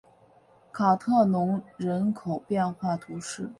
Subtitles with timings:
[0.71, 3.47] 卡特农人口变化图示